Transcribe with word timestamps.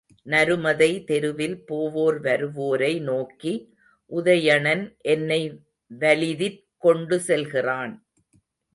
நருமதை 0.25 1.03
தெருவில் 1.03 1.65
போவோர் 1.65 2.19
வருவோரை 2.21 2.99
நோக்கி, 3.01 3.53
உதயணன் 4.11 4.83
என்னை 5.01 5.41
வலிதிற் 5.99 6.61
கொண்டுசெல்கிறான். 6.83 7.93